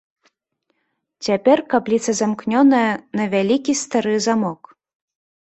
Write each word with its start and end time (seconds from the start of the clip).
Цяпер 1.27 1.57
капліца 1.73 2.11
замкнёная 2.21 2.89
на 3.21 3.29
вялікі 3.35 3.77
стары 3.83 4.17
замок. 4.29 4.61